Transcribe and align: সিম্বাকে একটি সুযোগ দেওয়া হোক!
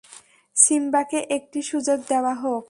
সিম্বাকে 0.55 1.19
একটি 1.29 1.59
সুযোগ 1.61 1.99
দেওয়া 2.09 2.33
হোক! 2.35 2.59